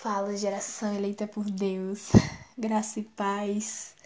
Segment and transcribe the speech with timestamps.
[0.00, 2.12] Fala, geração eleita por Deus,
[2.56, 3.96] graça e paz,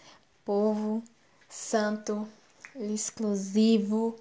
[0.43, 1.03] povo
[1.47, 2.27] santo,
[2.75, 4.15] exclusivo,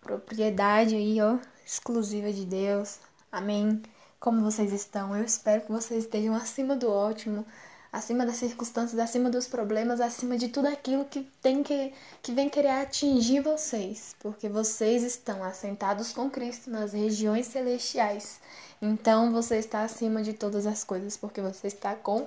[0.00, 2.98] propriedade aí, ó, exclusiva de Deus.
[3.30, 3.80] Amém.
[4.18, 5.16] Como vocês estão?
[5.16, 7.46] Eu espero que vocês estejam acima do ótimo,
[7.92, 12.48] acima das circunstâncias, acima dos problemas, acima de tudo aquilo que tem que que vem
[12.48, 18.40] querer atingir vocês, porque vocês estão assentados com Cristo nas regiões celestiais.
[18.80, 22.26] Então você está acima de todas as coisas, porque você está com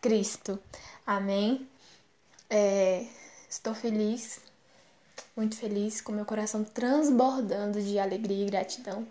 [0.00, 0.58] Cristo.
[1.06, 1.68] Amém?
[2.50, 3.06] É,
[3.48, 4.40] estou feliz,
[5.36, 9.06] muito feliz, com meu coração transbordando de alegria e gratidão,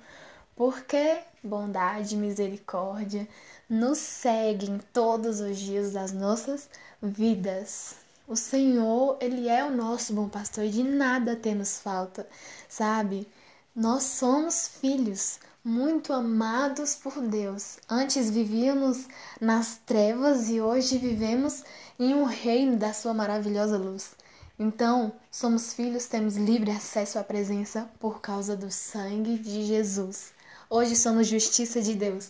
[0.55, 3.27] porque bondade misericórdia
[3.73, 6.70] nos seguem todos os dias das nossas
[7.02, 7.96] vidas.
[8.27, 12.27] O Senhor, Ele é o nosso bom pastor e de nada temos falta,
[12.70, 13.27] sabe?
[13.76, 17.80] Nós somos filhos muito amados por Deus.
[17.90, 19.08] Antes vivíamos
[19.41, 21.63] nas trevas e hoje vivemos
[21.98, 24.12] em um reino da sua maravilhosa luz.
[24.60, 30.32] Então, somos filhos, temos livre acesso à presença por causa do sangue de Jesus.
[30.70, 32.29] Hoje somos justiça de Deus.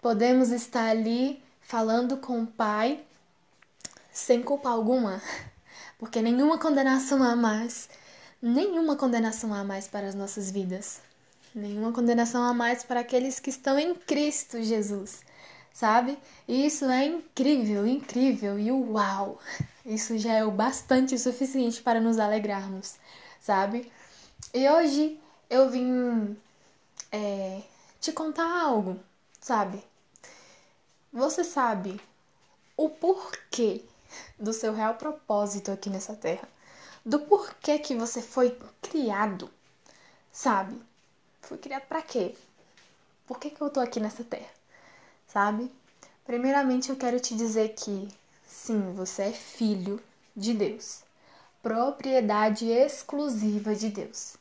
[0.00, 3.04] Podemos estar ali falando com o Pai
[4.12, 5.22] sem culpa alguma,
[5.98, 7.88] porque nenhuma condenação há mais,
[8.42, 11.00] nenhuma condenação há mais para as nossas vidas
[11.54, 15.20] nenhuma condenação a mais para aqueles que estão em Cristo Jesus,
[15.72, 16.18] sabe?
[16.46, 19.40] E isso é incrível, incrível e uau!
[19.84, 22.96] Isso já é o bastante suficiente para nos alegrarmos,
[23.40, 23.90] sabe?
[24.54, 26.36] E hoje eu vim
[27.10, 27.62] é,
[28.00, 28.98] te contar algo,
[29.40, 29.82] sabe?
[31.12, 32.00] Você sabe
[32.76, 33.84] o porquê
[34.38, 36.48] do seu real propósito aqui nessa terra,
[37.04, 39.50] do porquê que você foi criado,
[40.30, 40.80] sabe?
[41.50, 42.36] fui criado para quê?
[43.26, 44.50] Por que, que eu tô aqui nessa terra?
[45.26, 45.68] Sabe?
[46.24, 48.08] Primeiramente, eu quero te dizer que
[48.46, 50.00] sim, você é filho
[50.36, 51.02] de Deus,
[51.60, 54.36] propriedade exclusiva de Deus.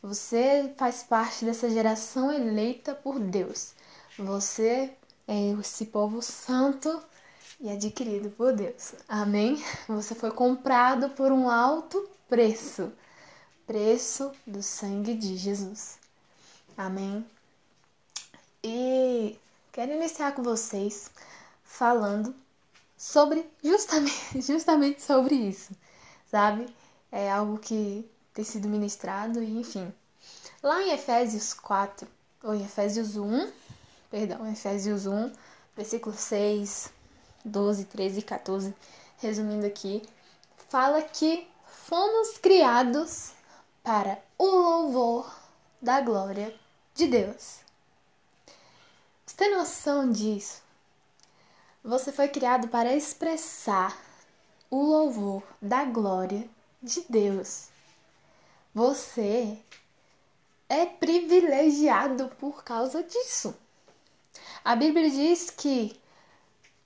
[0.00, 3.72] Você faz parte dessa geração eleita por Deus.
[4.16, 4.96] Você
[5.32, 7.02] é esse povo santo
[7.60, 8.94] e adquirido por Deus.
[9.08, 9.62] Amém?
[9.88, 12.92] Você foi comprado por um alto preço
[13.66, 15.98] preço do sangue de Jesus.
[16.76, 17.24] Amém?
[18.62, 19.38] E
[19.72, 21.10] quero iniciar com vocês
[21.64, 22.34] falando
[22.96, 24.12] sobre justamente,
[24.42, 25.72] justamente sobre isso,
[26.30, 26.66] sabe?
[27.10, 29.92] É algo que tem sido ministrado e enfim.
[30.62, 32.06] Lá em Efésios 4,
[32.42, 33.50] ou em Efésios 1,
[34.12, 35.32] perdão, Efésios 1,
[35.74, 36.92] versículo 6,
[37.42, 38.74] 12, 13 e 14,
[39.16, 40.02] resumindo aqui,
[40.68, 43.32] fala que fomos criados
[43.82, 45.34] para o louvor
[45.80, 46.54] da glória
[46.94, 47.60] de Deus.
[49.24, 50.60] Você tem noção disso?
[51.82, 53.98] Você foi criado para expressar
[54.70, 56.46] o louvor da glória
[56.82, 57.68] de Deus.
[58.74, 59.58] Você
[60.68, 63.56] é privilegiado por causa disso.
[64.64, 66.00] A Bíblia diz que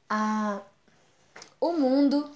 [0.08, 0.62] a,
[1.60, 2.30] o mundo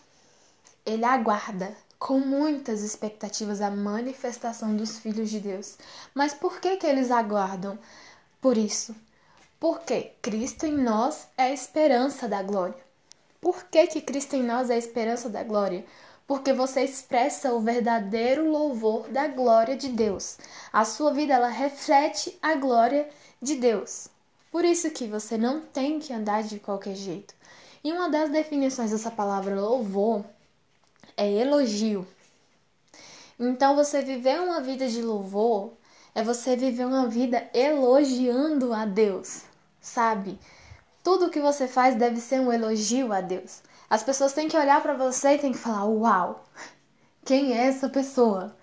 [0.84, 5.78] ele aguarda com muitas expectativas a manifestação dos filhos de Deus.
[6.14, 7.78] Mas por que, que eles aguardam
[8.38, 8.94] por isso?
[9.58, 12.76] Porque Cristo em nós é a esperança da glória.
[13.40, 15.86] Por que, que Cristo em nós é a esperança da glória?
[16.26, 20.36] Porque você expressa o verdadeiro louvor da glória de Deus.
[20.70, 23.08] A sua vida ela reflete a glória
[23.40, 24.08] de Deus.
[24.50, 27.34] Por isso que você não tem que andar de qualquer jeito.
[27.82, 30.24] E uma das definições dessa palavra louvor
[31.16, 32.06] é elogio.
[33.38, 35.72] Então, você viver uma vida de louvor
[36.14, 39.42] é você viver uma vida elogiando a Deus,
[39.80, 40.38] sabe?
[41.02, 43.62] Tudo que você faz deve ser um elogio a Deus.
[43.88, 46.44] As pessoas têm que olhar para você e têm que falar: Uau,
[47.24, 48.54] quem é essa pessoa?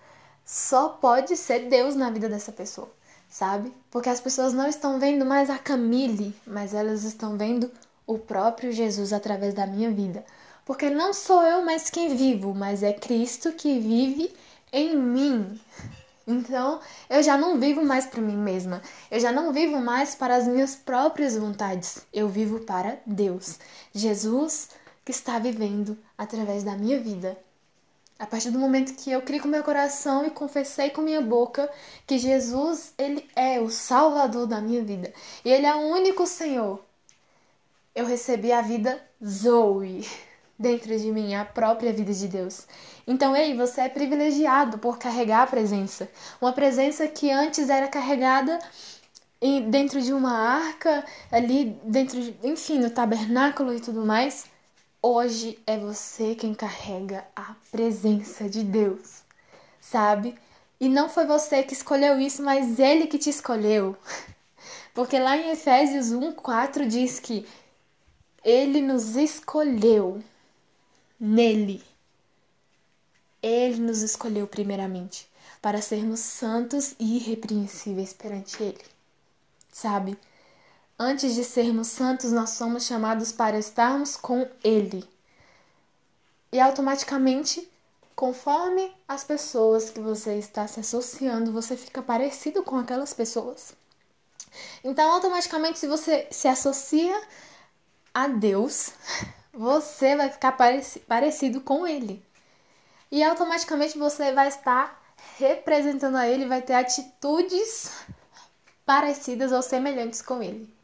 [0.46, 2.90] Só pode ser Deus na vida dessa pessoa,
[3.38, 3.72] sabe?
[3.92, 7.72] Porque as pessoas não estão vendo mais a Camille, mas elas estão vendo
[8.08, 10.26] o próprio Jesus através da minha vida.
[10.66, 14.34] Porque não sou eu mais quem vivo, mas é Cristo que vive
[14.74, 15.60] em mim.
[16.30, 18.82] Então, eu já não vivo mais para mim mesma.
[19.10, 22.06] Eu já não vivo mais para as minhas próprias vontades.
[22.12, 23.58] Eu vivo para Deus.
[23.94, 24.72] Jesus
[25.06, 27.38] que está vivendo através da minha vida.
[28.20, 31.70] A partir do momento que eu criei com meu coração e confessei com minha boca
[32.06, 35.14] que Jesus, ele é o salvador da minha vida.
[35.46, 36.84] E ele é o único Senhor.
[37.94, 40.08] Eu recebi a vida Zoe
[40.58, 42.66] dentro de mim a própria vida de Deus.
[43.06, 46.10] Então, ei, você é privilegiado por carregar a presença.
[46.42, 48.58] Uma presença que antes era carregada
[49.70, 54.46] dentro de uma arca, ali dentro, de, enfim, no tabernáculo e tudo mais.
[55.02, 59.22] Hoje é você quem carrega a presença de Deus,
[59.80, 60.36] sabe?
[60.80, 63.96] E não foi você que escolheu isso, mas Ele que te escolheu.
[64.96, 67.48] Porque lá em Efésios 1,4 diz que
[68.44, 70.24] Ele nos escolheu
[71.20, 71.84] nele.
[73.42, 75.30] Ele nos escolheu primeiramente
[75.62, 78.84] para sermos santos e irrepreensíveis perante Ele.
[79.72, 80.18] Sabe?
[81.00, 85.08] Antes de sermos santos, nós somos chamados para estarmos com Ele.
[86.52, 87.72] E automaticamente,
[88.16, 93.76] conforme as pessoas que você está se associando, você fica parecido com aquelas pessoas.
[94.84, 97.22] Então, automaticamente, se você se associa
[98.12, 98.92] a Deus,
[99.54, 100.58] você vai ficar
[101.08, 102.26] parecido com Ele.
[103.12, 105.00] E automaticamente você vai estar
[105.38, 107.92] representando a Ele, vai ter atitudes
[108.84, 110.76] parecidas ou semelhantes com Ele.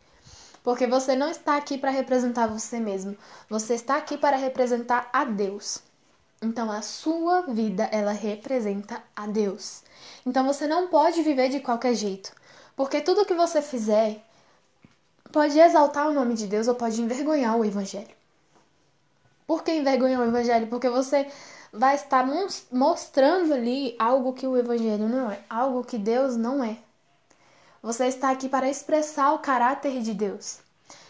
[0.63, 3.18] Porque você não está aqui para representar você mesmo,
[3.50, 5.80] você está aqui para representar a Deus.
[6.42, 9.83] Então a sua vida, ela representa a Deus.
[10.25, 12.33] Então você não pode viver de qualquer jeito,
[12.75, 14.24] porque tudo que você fizer
[15.31, 18.15] pode exaltar o nome de Deus ou pode envergonhar o evangelho.
[19.45, 20.68] Por que envergonhar o evangelho?
[20.68, 21.27] Porque você
[21.71, 22.25] vai estar
[22.71, 26.77] mostrando ali algo que o evangelho não é, algo que Deus não é.
[27.83, 30.59] Você está aqui para expressar o caráter de Deus.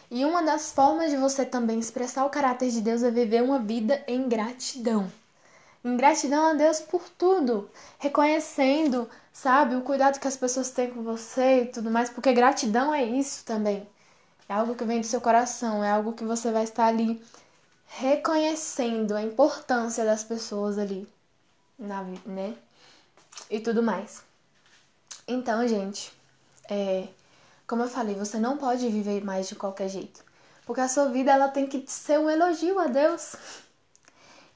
[0.09, 3.59] E uma das formas de você também expressar o caráter de Deus é viver uma
[3.59, 5.07] vida em gratidão.
[5.85, 11.03] Em gratidão a Deus por tudo, reconhecendo, sabe, o cuidado que as pessoas têm com
[11.03, 13.87] você e tudo mais, porque gratidão é isso também.
[14.49, 17.23] É algo que vem do seu coração, é algo que você vai estar ali
[17.85, 21.07] reconhecendo a importância das pessoas ali,
[21.77, 22.55] na, né?
[23.47, 24.23] E tudo mais.
[25.27, 26.11] Então, gente,
[26.69, 27.07] é,
[27.68, 30.24] como eu falei, você não pode viver mais de qualquer jeito,
[30.65, 33.36] porque a sua vida ela tem que ser um elogio a Deus.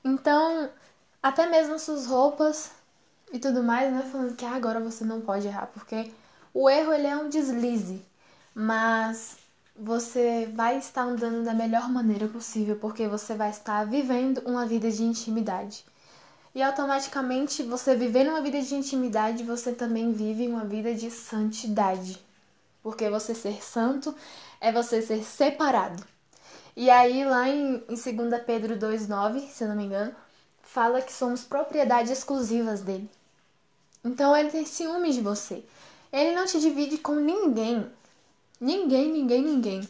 [0.04, 0.70] Então,
[1.22, 2.72] até mesmo suas roupas
[3.32, 6.12] e tudo mais, não é falando que ah, agora você não pode errar, porque
[6.54, 8.02] o erro ele é um deslize,
[8.56, 9.38] mas
[9.76, 14.90] você vai estar andando da melhor maneira possível, porque você vai estar vivendo uma vida
[14.90, 15.86] de intimidade.
[16.58, 22.18] E automaticamente, você vivendo uma vida de intimidade, você também vive uma vida de santidade.
[22.82, 24.16] Porque você ser santo
[24.60, 26.04] é você ser separado.
[26.76, 30.16] E aí, lá em, em 2 Pedro 2,9, se eu não me engano,
[30.64, 33.08] fala que somos propriedades exclusivas dele.
[34.04, 35.64] Então ele tem ciúmes de você.
[36.12, 37.86] Ele não te divide com ninguém.
[38.60, 39.90] Ninguém, ninguém, ninguém.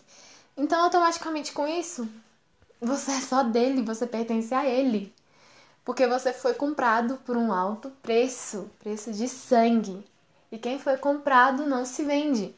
[0.58, 2.10] Então, automaticamente com isso,
[2.82, 5.16] você é só dele, você pertence a ele
[5.88, 10.06] porque você foi comprado por um alto preço, preço de sangue.
[10.52, 12.54] E quem foi comprado não se vende,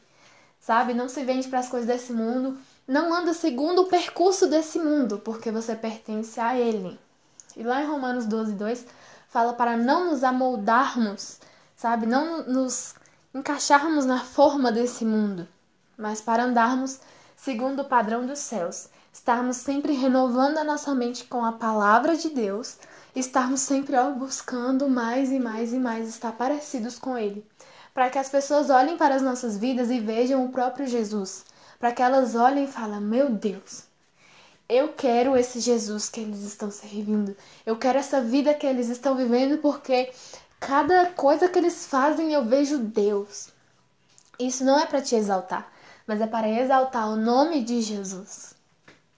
[0.58, 0.94] sabe?
[0.94, 5.20] Não se vende para as coisas desse mundo, não anda segundo o percurso desse mundo,
[5.20, 6.98] porque você pertence a ele.
[7.56, 8.84] E lá em Romanos 12, 2
[9.28, 11.38] fala para não nos amoldarmos,
[11.76, 12.06] sabe?
[12.06, 12.96] Não nos
[13.32, 15.46] encaixarmos na forma desse mundo,
[15.96, 16.98] mas para andarmos
[17.36, 22.30] segundo o padrão dos céus, estarmos sempre renovando a nossa mente com a palavra de
[22.30, 22.78] Deus.
[23.14, 27.44] Estarmos sempre buscando mais e mais e mais estar parecidos com Ele,
[27.92, 31.44] para que as pessoas olhem para as nossas vidas e vejam o próprio Jesus,
[31.78, 33.82] para que elas olhem e falem: Meu Deus,
[34.68, 37.36] eu quero esse Jesus que eles estão servindo,
[37.66, 40.12] eu quero essa vida que eles estão vivendo, porque
[40.60, 43.48] cada coisa que eles fazem eu vejo Deus.
[44.38, 45.68] Isso não é para te exaltar,
[46.06, 48.54] mas é para exaltar o nome de Jesus,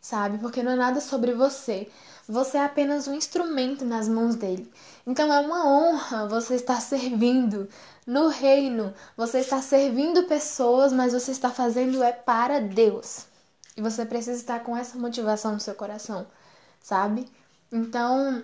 [0.02, 0.36] sabe?
[0.38, 1.88] Porque não é nada sobre você,
[2.28, 4.70] você é apenas um instrumento nas mãos dele.
[5.06, 7.68] Então é uma honra você estar servindo
[8.06, 8.92] no reino.
[9.16, 13.26] Você está servindo pessoas, mas você está fazendo é para Deus.
[13.76, 16.26] E você precisa estar com essa motivação no seu coração,
[16.80, 17.26] sabe?
[17.70, 18.42] Então,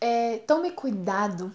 [0.00, 1.52] é, tome cuidado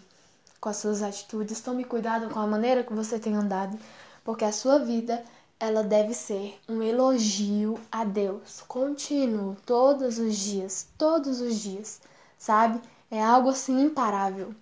[0.59, 3.79] com as suas atitudes, tome cuidado com a maneira que você tem andado,
[4.23, 5.23] porque a sua vida
[5.61, 12.01] ela deve ser um elogio a Deus, contínuo, todos os dias, todos os dias,
[12.35, 12.81] sabe?
[13.11, 14.55] É algo assim imparável.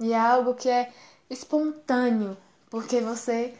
[0.00, 0.90] E é algo que é
[1.28, 2.34] espontâneo,
[2.70, 3.54] porque você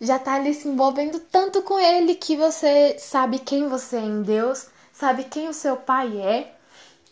[0.00, 4.22] já tá ali se envolvendo tanto com ele que você sabe quem você é em
[4.22, 6.56] Deus, sabe quem o seu pai é,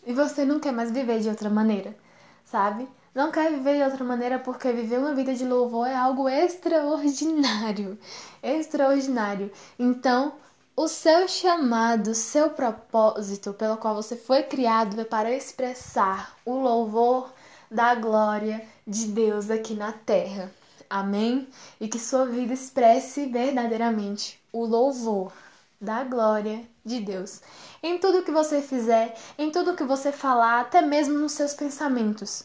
[0.05, 1.95] e você não quer mais viver de outra maneira,
[2.43, 2.85] sabe?
[3.15, 7.97] Não quer viver de outra maneira porque viver uma vida de louvor é algo extraordinário.
[8.43, 9.49] Extraordinário.
[9.79, 10.33] Então,
[10.75, 16.55] o seu chamado, o seu propósito pelo qual você foi criado é para expressar o
[16.55, 17.31] louvor
[17.71, 20.51] da glória de Deus aqui na terra.
[20.89, 21.47] Amém?
[21.79, 25.31] E que sua vida expresse verdadeiramente o louvor
[25.79, 27.41] da glória de Deus.
[27.81, 32.43] Em tudo que você fizer, em tudo que você falar, até mesmo nos seus pensamentos,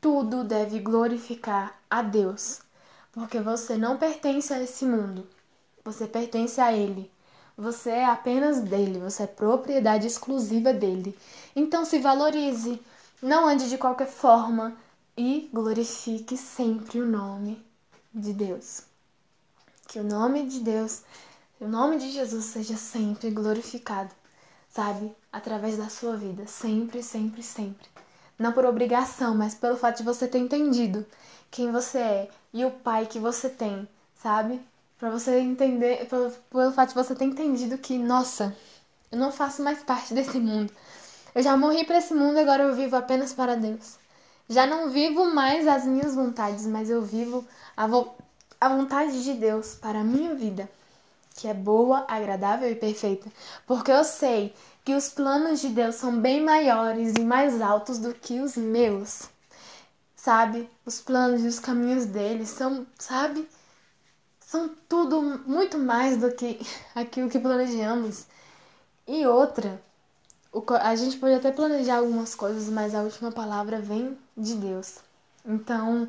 [0.00, 2.60] tudo deve glorificar a Deus,
[3.12, 5.26] porque você não pertence a esse mundo,
[5.84, 7.10] você pertence a Ele.
[7.56, 11.18] Você é apenas dele, você é propriedade exclusiva dele.
[11.56, 12.80] Então se valorize,
[13.20, 14.76] não ande de qualquer forma
[15.16, 17.60] e glorifique sempre o nome
[18.14, 18.82] de Deus.
[19.88, 21.02] Que o nome de Deus,
[21.60, 24.14] o nome de Jesus seja sempre glorificado,
[24.68, 25.12] sabe?
[25.32, 27.88] Através da sua vida, sempre, sempre, sempre.
[28.38, 31.04] Não por obrigação, mas pelo fato de você ter entendido
[31.50, 33.88] quem você é e o pai que você tem,
[34.22, 34.60] sabe?
[34.98, 38.54] Para você entender, pelo, pelo fato de você ter entendido que, nossa,
[39.10, 40.72] eu não faço mais parte desse mundo.
[41.34, 43.98] Eu já morri para esse mundo, agora eu vivo apenas para Deus.
[44.48, 47.44] Já não vivo mais as minhas vontades, mas eu vivo
[47.76, 48.14] a, vo
[48.60, 50.68] a vontade de Deus para a minha vida,
[51.36, 53.30] que é boa, agradável e perfeita.
[53.66, 54.54] Porque eu sei
[54.88, 59.28] que os planos de Deus são bem maiores e mais altos do que os meus.
[60.16, 60.66] Sabe?
[60.86, 63.46] Os planos e os caminhos dele são, sabe?
[64.40, 66.58] São tudo muito mais do que
[66.96, 68.24] aquilo que planejamos.
[69.06, 69.78] E outra,
[70.80, 75.00] a gente pode até planejar algumas coisas, mas a última palavra vem de Deus.
[75.44, 76.08] Então,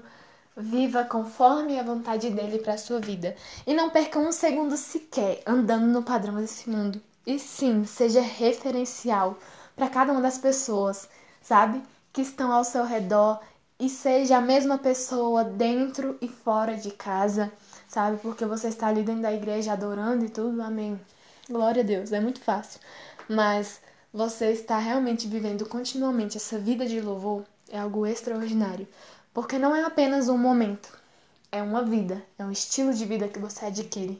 [0.55, 3.35] viva conforme a vontade dele para a sua vida.
[3.67, 7.08] E não perca um segundo sequer andando no padrão desse mundo.
[7.29, 9.37] E sim, seja referencial
[9.75, 11.07] para cada uma das pessoas,
[11.39, 11.79] sabe?
[12.11, 13.39] Que estão ao seu redor.
[13.79, 17.51] E seja a mesma pessoa dentro e fora de casa,
[17.87, 18.17] sabe?
[18.17, 20.99] Porque você está ali dentro da igreja adorando e tudo, amém.
[21.47, 22.79] Glória a Deus, é muito fácil.
[23.29, 23.79] Mas
[24.11, 28.87] você está realmente vivendo continuamente essa vida de louvor é algo extraordinário,
[29.31, 30.91] porque não é apenas um momento,
[31.51, 34.19] é uma vida, é um estilo de vida que você adquire,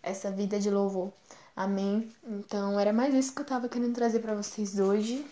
[0.00, 1.12] essa vida de louvor.
[1.56, 2.10] Amém?
[2.26, 5.24] Então era mais isso que eu tava querendo trazer para vocês hoje.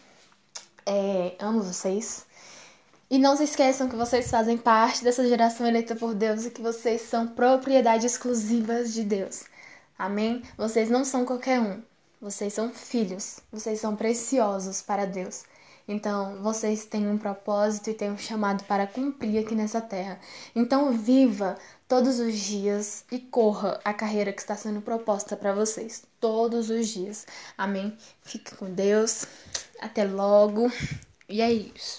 [0.87, 2.27] É, amo vocês.
[3.11, 6.63] E não se esqueçam que vocês fazem parte dessa geração eleita por Deus e que
[6.63, 9.45] vocês são propriedade exclusivas de Deus.
[9.99, 10.43] Amém?
[10.57, 11.83] Vocês não são qualquer um.
[12.21, 15.45] Vocês são filhos, vocês são preciosos para Deus.
[15.89, 20.21] Então, vocês têm um propósito e têm um chamado para cumprir aqui nessa terra.
[20.55, 26.05] Então, viva todos os dias e corra a carreira que está sendo proposta para vocês.
[26.23, 27.27] Todos os dias.
[27.59, 27.99] Amém?
[28.23, 29.27] Fique com Deus.
[29.81, 30.71] Até logo.
[31.29, 31.91] E é isso.